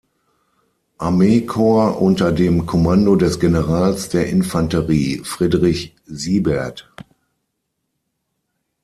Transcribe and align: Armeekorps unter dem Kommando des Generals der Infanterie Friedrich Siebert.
Armeekorps 0.97 1.95
unter 1.99 2.31
dem 2.31 2.65
Kommando 2.65 3.15
des 3.15 3.39
Generals 3.39 4.09
der 4.09 4.25
Infanterie 4.29 5.21
Friedrich 5.23 5.95
Siebert. 6.07 6.91